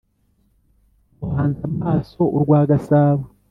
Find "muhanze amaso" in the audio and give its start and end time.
1.17-2.21